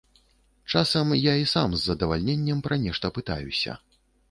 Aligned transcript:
Часам 0.77 1.11
я 1.31 1.35
і 1.41 1.45
сам 1.51 1.69
з 1.77 1.83
задавальненнем 1.83 2.65
пра 2.69 2.75
нешта 2.87 3.15
пытаюся. 3.21 3.79